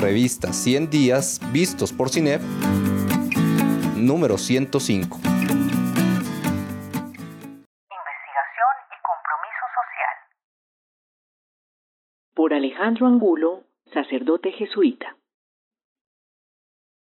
[0.00, 2.40] Revista 100 días vistos por CINEP,
[3.96, 5.16] número 105.
[5.18, 5.44] Investigación
[8.88, 10.16] y compromiso social.
[12.34, 15.18] Por Alejandro Angulo, sacerdote jesuita.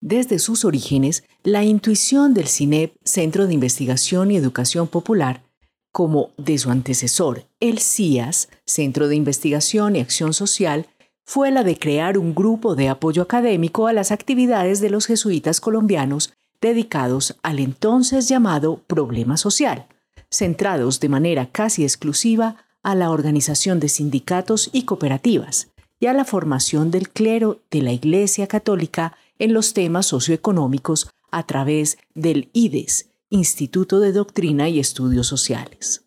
[0.01, 5.43] Desde sus orígenes, la intuición del CINEP, Centro de Investigación y Educación Popular,
[5.91, 10.87] como de su antecesor, el CIAS, Centro de Investigación y Acción Social,
[11.27, 15.61] fue la de crear un grupo de apoyo académico a las actividades de los jesuitas
[15.61, 19.87] colombianos dedicados al entonces llamado problema social,
[20.31, 25.69] centrados de manera casi exclusiva a la organización de sindicatos y cooperativas
[25.99, 31.45] y a la formación del clero de la Iglesia Católica en los temas socioeconómicos a
[31.45, 36.06] través del IDES, Instituto de Doctrina y Estudios Sociales.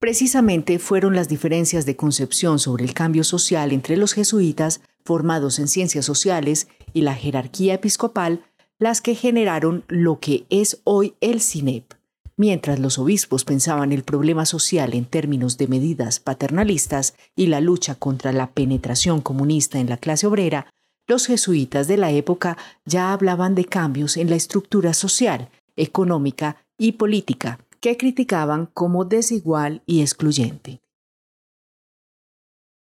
[0.00, 5.66] Precisamente fueron las diferencias de concepción sobre el cambio social entre los jesuitas formados en
[5.66, 8.44] ciencias sociales y la jerarquía episcopal
[8.78, 11.94] las que generaron lo que es hoy el CINEP.
[12.36, 17.96] Mientras los obispos pensaban el problema social en términos de medidas paternalistas y la lucha
[17.96, 20.72] contra la penetración comunista en la clase obrera,
[21.08, 26.92] los jesuitas de la época ya hablaban de cambios en la estructura social, económica y
[26.92, 30.80] política, que criticaban como desigual y excluyente.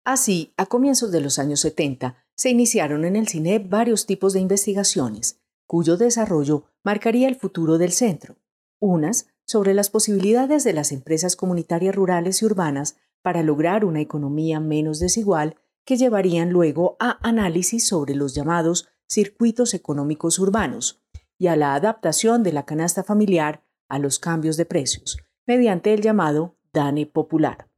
[0.05, 4.41] Así, a comienzos de los años 70, se iniciaron en el CINEP varios tipos de
[4.41, 8.37] investigaciones, cuyo desarrollo marcaría el futuro del centro.
[8.81, 14.59] Unas sobre las posibilidades de las empresas comunitarias rurales y urbanas para lograr una economía
[14.59, 21.03] menos desigual que llevarían luego a análisis sobre los llamados circuitos económicos urbanos
[21.37, 26.01] y a la adaptación de la canasta familiar a los cambios de precios, mediante el
[26.01, 27.69] llamado DANE popular.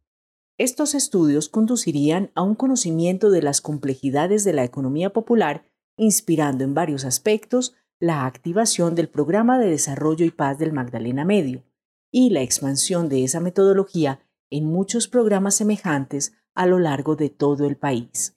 [0.59, 5.65] Estos estudios conducirían a un conocimiento de las complejidades de la economía popular,
[5.97, 11.65] inspirando en varios aspectos la activación del Programa de Desarrollo y Paz del Magdalena Medio
[12.11, 17.67] y la expansión de esa metodología en muchos programas semejantes a lo largo de todo
[17.67, 18.37] el país.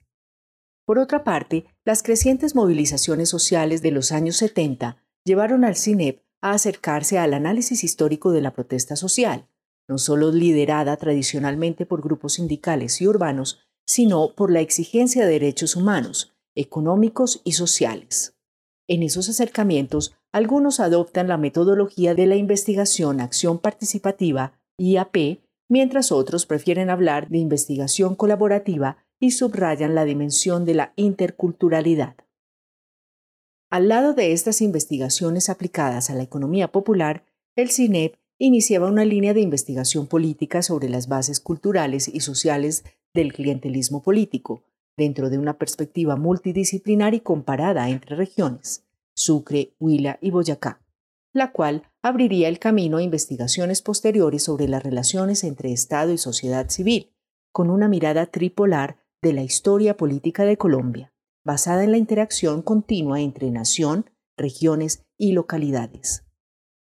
[0.86, 6.52] Por otra parte, las crecientes movilizaciones sociales de los años 70 llevaron al CINEP a
[6.52, 9.48] acercarse al análisis histórico de la protesta social,
[9.90, 15.76] no solo liderada tradicionalmente por grupos sindicales y urbanos, sino por la exigencia de derechos
[15.76, 18.38] humanos, económicos y sociales.
[18.88, 26.46] En esos acercamientos, algunos adoptan la metodología de la investigación acción participativa, IAP, mientras otros
[26.46, 32.16] prefieren hablar de investigación colaborativa y subrayan la dimensión de la interculturalidad.
[33.70, 39.34] Al lado de estas investigaciones aplicadas a la economía popular, el CINEP iniciaba una línea
[39.34, 42.84] de investigación política sobre las bases culturales y sociales
[43.14, 44.64] del clientelismo político,
[44.98, 48.84] dentro de una perspectiva multidisciplinar y comparada entre regiones,
[49.14, 50.82] Sucre, Huila y Boyacá,
[51.34, 56.70] la cual abriría el camino a investigaciones posteriores sobre las relaciones entre Estado y sociedad
[56.70, 57.12] civil,
[57.52, 61.14] con una mirada tripolar de la historia política de Colombia,
[61.46, 66.26] basada en la interacción continua entre nación, regiones y localidades.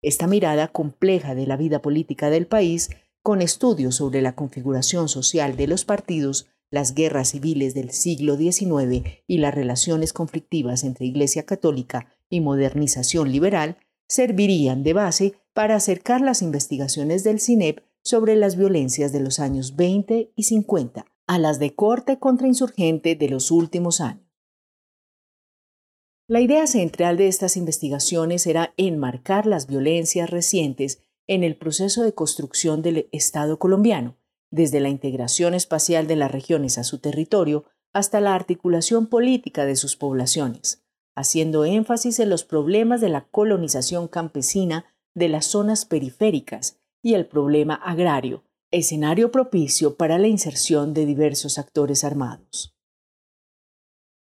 [0.01, 2.91] Esta mirada compleja de la vida política del país,
[3.23, 9.07] con estudios sobre la configuración social de los partidos, las guerras civiles del siglo XIX
[9.27, 13.79] y las relaciones conflictivas entre Iglesia Católica y modernización liberal,
[14.09, 19.77] servirían de base para acercar las investigaciones del CINEP sobre las violencias de los años
[19.77, 24.24] 20 y 50 a las de corte contrainsurgente de los últimos años.
[26.27, 32.15] La idea central de estas investigaciones era enmarcar las violencias recientes en el proceso de
[32.15, 34.17] construcción del Estado colombiano,
[34.51, 39.77] desde la integración espacial de las regiones a su territorio hasta la articulación política de
[39.77, 40.83] sus poblaciones,
[41.15, 47.27] haciendo énfasis en los problemas de la colonización campesina de las zonas periféricas y el
[47.27, 52.75] problema agrario, escenario propicio para la inserción de diversos actores armados.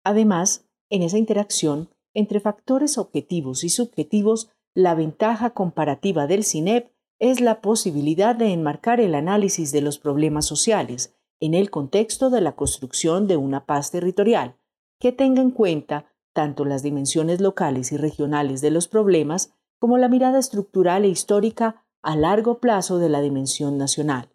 [0.04, 7.40] Además, en esa interacción entre factores objetivos y subjetivos, la ventaja comparativa del CINEP es
[7.40, 12.56] la posibilidad de enmarcar el análisis de los problemas sociales en el contexto de la
[12.56, 14.56] construcción de una paz territorial,
[14.98, 20.08] que tenga en cuenta tanto las dimensiones locales y regionales de los problemas como la
[20.08, 24.30] mirada estructural e histórica a largo plazo de la dimensión nacional.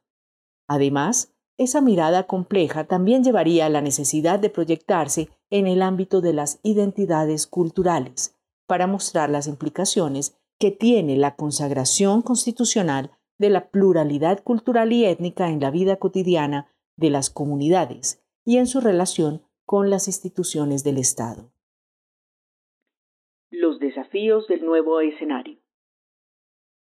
[0.68, 6.34] Además, esa mirada compleja también llevaría a la necesidad de proyectarse en el ámbito de
[6.34, 8.36] las identidades culturales,
[8.66, 15.50] para mostrar las implicaciones que tiene la consagración constitucional de la pluralidad cultural y étnica
[15.50, 20.98] en la vida cotidiana de las comunidades y en su relación con las instituciones del
[20.98, 21.52] Estado.
[23.50, 25.60] Los desafíos del nuevo escenario.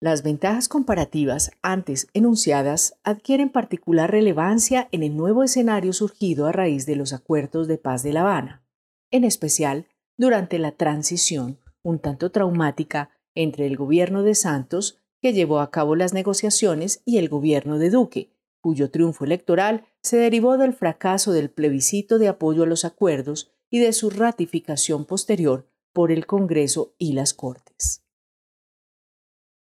[0.02, 6.86] Las ventajas comparativas antes enunciadas adquieren particular relevancia en el nuevo escenario surgido a raíz
[6.86, 8.64] de los acuerdos de paz de La Habana,
[9.12, 9.88] en especial
[10.18, 15.96] durante la transición un tanto traumática entre el gobierno de Santos, que llevó a cabo
[15.96, 18.32] las negociaciones, y el gobierno de Duque,
[18.62, 23.80] cuyo triunfo electoral se derivó del fracaso del plebiscito de apoyo a los acuerdos y
[23.80, 28.04] de su ratificación posterior por el Congreso y las Cortes.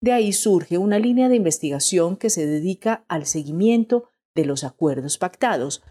[0.00, 5.18] De ahí surge una línea de investigación que se dedica al seguimiento de los acuerdos
[5.18, 5.82] pactados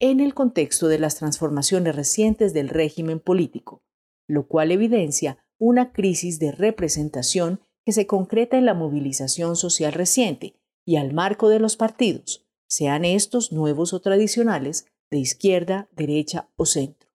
[0.00, 3.82] en el contexto de las transformaciones recientes del régimen político,
[4.28, 10.54] lo cual evidencia una crisis de representación que se concreta en la movilización social reciente
[10.84, 16.66] y al marco de los partidos, sean estos nuevos o tradicionales, de izquierda, derecha o
[16.66, 17.08] centro.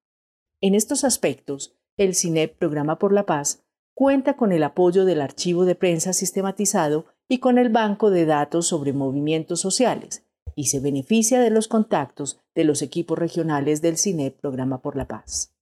[0.61, 3.63] En estos aspectos, el CINEP Programa por la Paz
[3.99, 8.65] cuenta con el apoyo del archivo de prensa sistematizado y con el banco de datos
[8.65, 10.23] sobre movimientos sociales,
[10.55, 15.05] y se beneficia de los contactos de los equipos regionales del CINEP Programa por la
[15.05, 15.53] Paz.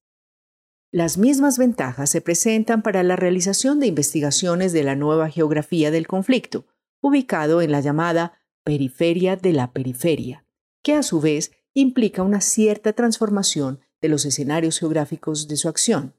[0.91, 6.05] Las mismas ventajas se presentan para la realización de investigaciones de la nueva geografía del
[6.05, 6.67] conflicto,
[7.01, 10.45] ubicado en la llamada periferia de la periferia,
[10.83, 16.13] que a su vez implica una cierta transformación de los escenarios geográficos de su acción,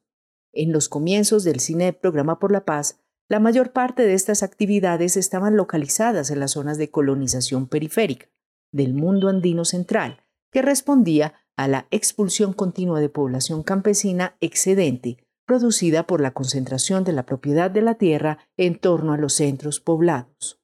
[0.52, 5.16] en los comienzos del cine Programa por la Paz, la mayor parte de estas actividades
[5.16, 8.30] estaban localizadas en las zonas de colonización periférica
[8.72, 15.18] del mundo andino central, que respondía a la expulsión continua de población campesina excedente
[15.48, 19.80] producida por la concentración de la propiedad de la tierra en torno a los centros
[19.80, 20.60] poblados.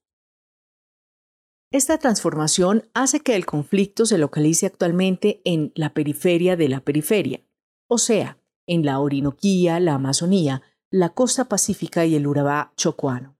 [1.72, 7.42] Esta transformación hace que el conflicto se localice actualmente en la periferia de la periferia,
[7.88, 13.36] o sea, en la Orinoquía, la Amazonía, la costa pacífica y el Urabá chocuano,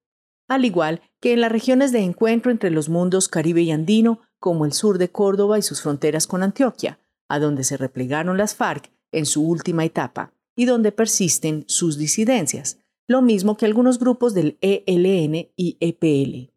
[0.48, 4.66] al igual que en las regiones de encuentro entre los mundos caribe y andino, como
[4.66, 6.98] el sur de Córdoba y sus fronteras con Antioquia,
[7.28, 12.78] a donde se replegaron las FARC en su última etapa y donde persisten sus disidencias,
[13.06, 16.52] lo mismo que algunos grupos del ELN y EPL.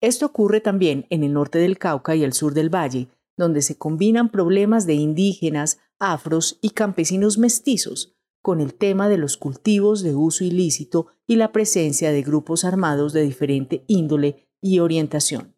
[0.00, 3.76] Esto ocurre también en el norte del Cauca y el sur del Valle, donde se
[3.76, 10.14] combinan problemas de indígenas, afros y campesinos mestizos con el tema de los cultivos de
[10.14, 15.54] uso ilícito y la presencia de grupos armados de diferente índole y orientación.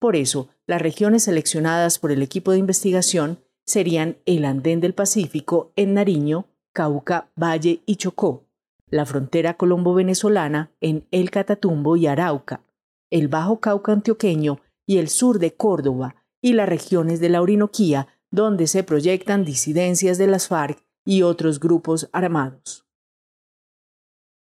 [0.00, 5.72] Por eso, las regiones seleccionadas por el equipo de investigación serían el Andén del Pacífico
[5.76, 8.46] en Nariño, Cauca, Valle y Chocó,
[8.90, 12.62] la frontera colombo-venezolana en El Catatumbo y Arauca,
[13.10, 18.08] el Bajo Cauca antioqueño y el sur de Córdoba y las regiones de la Orinoquía,
[18.30, 22.86] donde se proyectan disidencias de las FARC y otros grupos armados.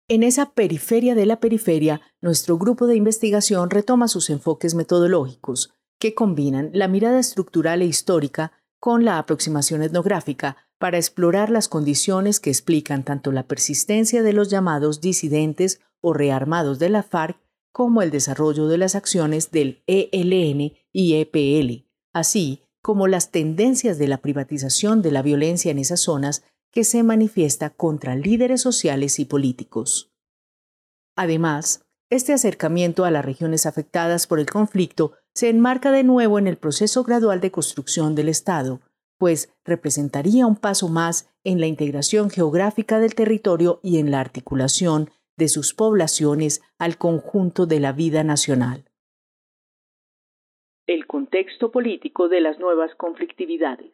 [0.08, 6.14] En esa periferia de la periferia, nuestro grupo de investigación retoma sus enfoques metodológicos, que
[6.14, 12.50] combinan la mirada estructural e histórica con la aproximación etnográfica para explorar las condiciones que
[12.50, 17.38] explican tanto la persistencia de los llamados disidentes o rearmados de la FARC
[17.72, 24.08] como el desarrollo de las acciones del ELN y EPL, así como las tendencias de
[24.08, 26.42] la privatización de la violencia en esas zonas
[26.72, 30.12] que se manifiesta contra líderes sociales y políticos.
[31.16, 36.46] Además, este acercamiento a las regiones afectadas por el conflicto se enmarca de nuevo en
[36.46, 38.80] el proceso gradual de construcción del Estado,
[39.18, 45.10] pues representaría un paso más en la integración geográfica del territorio y en la articulación
[45.36, 48.87] de sus poblaciones al conjunto de la vida nacional.
[50.88, 53.92] El contexto político de las nuevas conflictividades.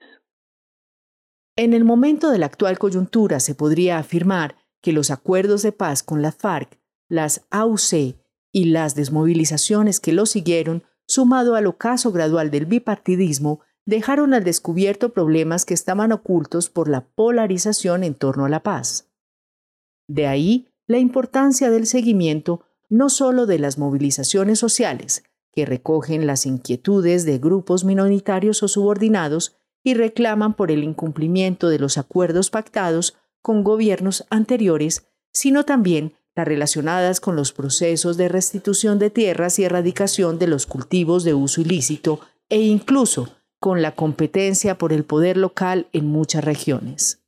[1.56, 6.04] En el momento de la actual coyuntura se podría afirmar que los acuerdos de paz
[6.04, 8.14] con la FARC, las AUC
[8.52, 15.12] y las desmovilizaciones que lo siguieron, sumado al ocaso gradual del bipartidismo, dejaron al descubierto
[15.12, 19.10] problemas que estaban ocultos por la polarización en torno a la paz.
[20.08, 25.24] De ahí la importancia del seguimiento no solo de las movilizaciones sociales,
[25.54, 31.78] que recogen las inquietudes de grupos minoritarios o subordinados y reclaman por el incumplimiento de
[31.78, 38.99] los acuerdos pactados con gobiernos anteriores, sino también las relacionadas con los procesos de restitución
[38.99, 43.28] de tierras y erradicación de los cultivos de uso ilícito e incluso
[43.61, 47.25] con la competencia por el poder local en muchas regiones.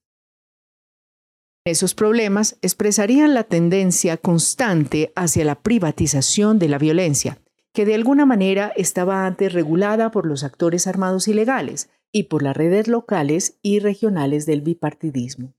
[1.64, 7.38] Esos problemas expresarían la tendencia constante hacia la privatización de la violencia,
[7.76, 12.56] que de alguna manera estaba antes regulada por los actores armados ilegales, y por las
[12.56, 15.54] redes locales y regionales del bipartidismo.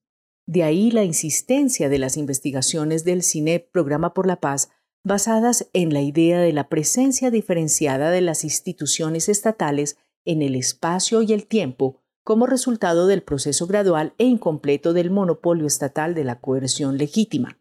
[0.47, 4.69] De ahí la insistencia de las investigaciones del CINEP Programa por la Paz
[5.03, 11.21] basadas en la idea de la presencia diferenciada de las instituciones estatales en el espacio
[11.21, 16.39] y el tiempo como resultado del proceso gradual e incompleto del monopolio estatal de la
[16.39, 17.59] coerción legítima.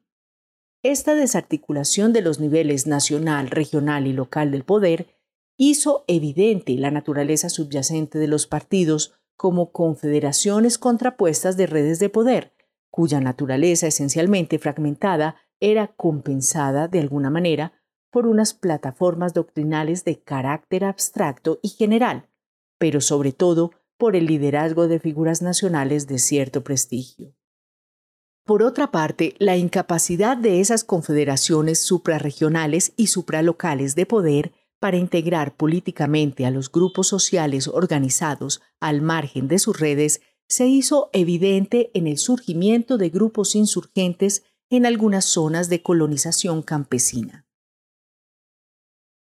[0.88, 5.08] Esta desarticulación de los niveles nacional, regional y local del poder
[5.56, 12.52] hizo evidente la naturaleza subyacente de los partidos como confederaciones contrapuestas de redes de poder,
[12.88, 17.72] cuya naturaleza esencialmente fragmentada era compensada de alguna manera
[18.12, 22.28] por unas plataformas doctrinales de carácter abstracto y general,
[22.78, 27.34] pero sobre todo por el liderazgo de figuras nacionales de cierto prestigio.
[28.46, 35.56] Por otra parte, la incapacidad de esas confederaciones suprarregionales y supralocales de poder para integrar
[35.56, 42.06] políticamente a los grupos sociales organizados al margen de sus redes se hizo evidente en
[42.06, 47.46] el surgimiento de grupos insurgentes en algunas zonas de colonización campesina.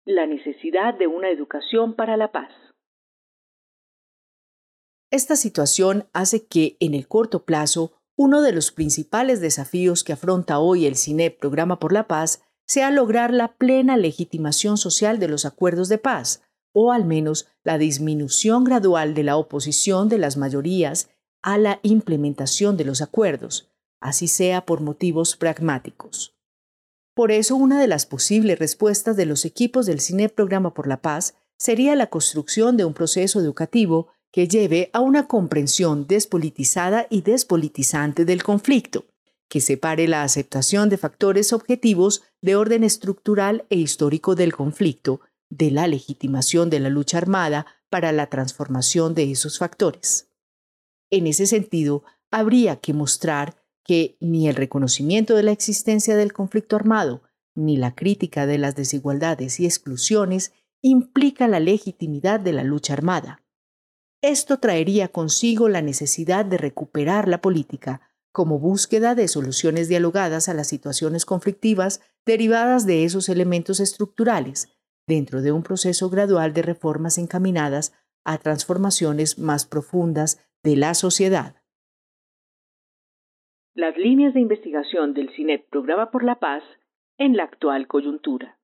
[0.04, 2.50] La necesidad de una educación para la paz.
[5.11, 10.58] Esta situación hace que, en el corto plazo, uno de los principales desafíos que afronta
[10.58, 15.44] hoy el CINEP Programa por la Paz sea lograr la plena legitimación social de los
[15.44, 16.42] acuerdos de paz,
[16.73, 21.11] o al menos la disminución gradual de la oposición de las mayorías
[21.42, 23.70] a la implementación de los acuerdos,
[24.00, 26.35] así sea por motivos pragmáticos.
[27.14, 31.00] Por eso, una de las posibles respuestas de los equipos del CINEP Programa por la
[31.00, 37.23] Paz sería la construcción de un proceso educativo que lleve a una comprensión despolitizada y
[37.23, 39.06] despolitizante del conflicto,
[39.49, 45.71] que separe la aceptación de factores objetivos de orden estructural e histórico del conflicto de
[45.71, 50.28] la legitimación de la lucha armada para la transformación de esos factores.
[51.11, 56.75] En ese sentido, habría que mostrar que ni el reconocimiento de la existencia del conflicto
[56.75, 57.23] armado,
[57.54, 60.52] ni la crítica de las desigualdades y exclusiones
[60.83, 63.45] implica la legitimidad de la lucha armada.
[64.26, 68.00] Esto traería consigo la necesidad de recuperar la política
[68.33, 75.42] como búsqueda de soluciones dialogadas a las situaciones conflictivas derivadas de esos elementos estructurales, dentro
[75.42, 81.62] de un proceso gradual de reformas encaminadas a transformaciones más profundas de la sociedad.
[83.76, 86.64] Las líneas de investigación del CINEP Programa por la Paz
[87.16, 88.59] en la actual coyuntura.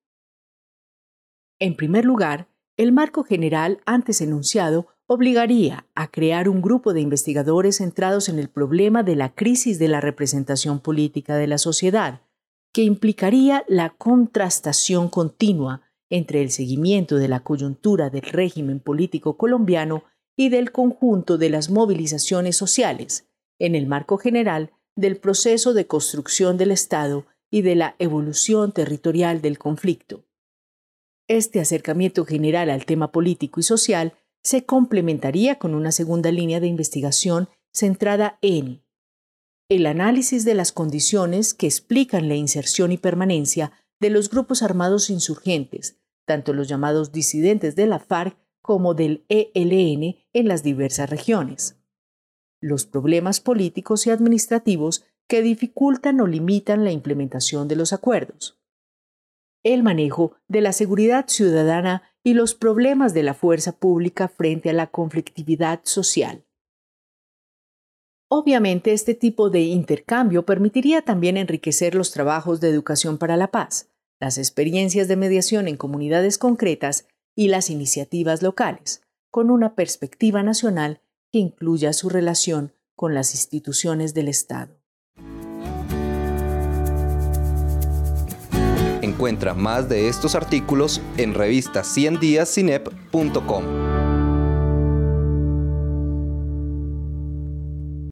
[1.61, 7.77] En primer lugar, el marco general antes enunciado obligaría a crear un grupo de investigadores
[7.77, 12.23] centrados en el problema de la crisis de la representación política de la sociedad,
[12.73, 20.05] que implicaría la contrastación continua entre el seguimiento de la coyuntura del régimen político colombiano
[20.37, 23.29] y del conjunto de las movilizaciones sociales,
[23.59, 29.43] en el marco general del proceso de construcción del Estado y de la evolución territorial
[29.43, 30.25] del conflicto.
[31.29, 36.67] Este acercamiento general al tema político y social se complementaría con una segunda línea de
[36.67, 38.83] investigación centrada en
[39.69, 45.09] el análisis de las condiciones que explican la inserción y permanencia de los grupos armados
[45.09, 51.79] insurgentes, tanto los llamados disidentes de la FARC como del ELN en las diversas regiones.
[52.61, 58.61] Los problemas políticos y administrativos que dificultan o limitan la implementación de los acuerdos.
[59.65, 64.73] El manejo de la seguridad ciudadana y los problemas de la fuerza pública frente a
[64.73, 66.45] la conflictividad social.
[68.29, 73.91] Obviamente este tipo de intercambio permitiría también enriquecer los trabajos de educación para la paz,
[74.21, 81.03] las experiencias de mediación en comunidades concretas y las iniciativas locales, con una perspectiva nacional
[81.31, 84.82] que incluya su relación con las instituciones del Estado.
[89.03, 94.02] Encuentra más de estos artículos en revista 100 díascinep.com.